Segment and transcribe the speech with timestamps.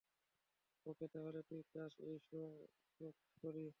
[0.85, 3.65] ওকে, তাহলে তুই চাস এই শো আমি সোট করি?